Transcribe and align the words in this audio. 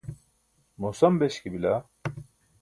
moosam 0.79 1.19
beśki 1.19 1.51
bila? 1.57 1.75